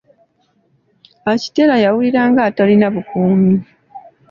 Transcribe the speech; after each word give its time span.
Akitela 1.31 1.75
yawulira 1.83 2.21
nga 2.29 2.41
atalina 2.49 2.87
bukuumi. 2.93 3.53